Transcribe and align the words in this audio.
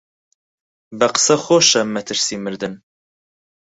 بە 0.97 1.07
قسە 1.13 1.35
خۆشە 1.45 1.81
مەترسیی 1.95 2.41
مردن 2.45 2.73